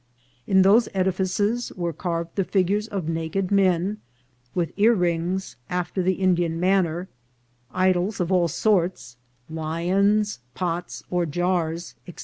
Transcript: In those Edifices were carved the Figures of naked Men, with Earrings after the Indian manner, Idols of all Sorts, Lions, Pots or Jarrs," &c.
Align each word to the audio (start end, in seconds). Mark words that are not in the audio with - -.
In 0.47 0.63
those 0.63 0.89
Edifices 0.95 1.71
were 1.73 1.93
carved 1.93 2.35
the 2.35 2.43
Figures 2.43 2.87
of 2.87 3.07
naked 3.07 3.51
Men, 3.51 3.99
with 4.55 4.71
Earrings 4.75 5.57
after 5.69 6.01
the 6.01 6.13
Indian 6.15 6.59
manner, 6.59 7.07
Idols 7.71 8.19
of 8.19 8.31
all 8.31 8.47
Sorts, 8.47 9.17
Lions, 9.47 10.39
Pots 10.55 11.03
or 11.11 11.27
Jarrs," 11.27 11.93
&c. 12.07 12.15